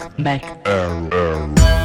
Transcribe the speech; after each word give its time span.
back, 0.00 0.16
back. 0.18 0.66
Arrow, 0.66 1.08
arrow. 1.12 1.79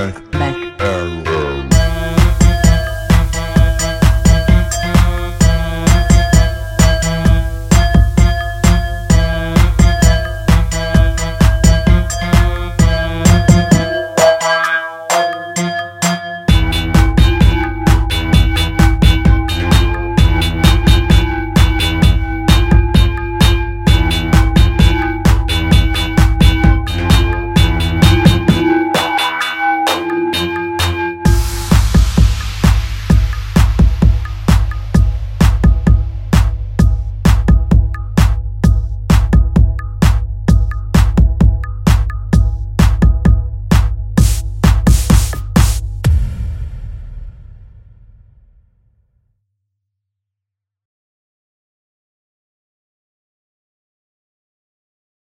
Bye. 0.00 0.29